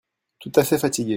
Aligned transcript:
Tout 0.39 0.51
à 0.55 0.63
fait 0.63 0.79
fatigué. 0.79 1.09